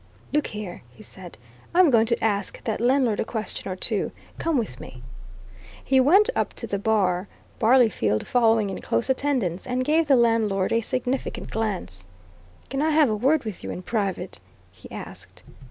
[0.33, 1.37] "Look here!" he said.
[1.75, 4.11] "I'm going to ask that landlord a question or two.
[4.39, 5.03] Come with me."
[5.83, 7.27] He went up to the bar,
[7.59, 12.07] Barleyfield following in close attendance, and gave the landlord a significant glance.
[12.67, 14.39] "Can I have a word with you, in private?"
[14.71, 15.43] he asked.